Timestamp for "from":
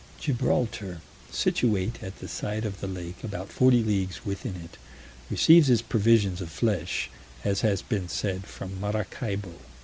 8.47-8.79